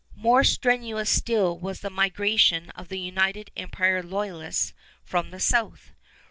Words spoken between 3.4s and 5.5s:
Empire Loyalists from the